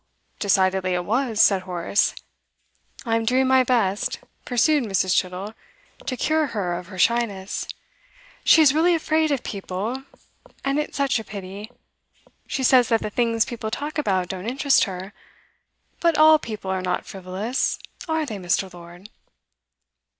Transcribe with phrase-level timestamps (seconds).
[0.39, 2.15] Decidedly it was, said Horace.
[3.05, 5.13] 'I'm doing my best,' pursued Mrs.
[5.15, 5.53] Chittle,
[6.07, 7.67] 'to cure her of her shyness.
[8.43, 10.03] She is really afraid of people
[10.65, 11.69] and it's such a pity.
[12.47, 15.13] She says that the things people talk about don't interest her;
[15.99, 17.77] but all people are not frivolous
[18.09, 18.73] are they, Mr.
[18.73, 19.07] Lord?